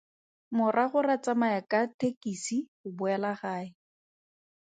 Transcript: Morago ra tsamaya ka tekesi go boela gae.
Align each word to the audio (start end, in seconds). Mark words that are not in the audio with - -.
Morago 0.57 0.99
ra 1.05 1.15
tsamaya 1.23 1.61
ka 1.71 1.79
tekesi 1.99 2.57
go 2.79 2.87
boela 2.97 3.31
gae. 3.41 3.67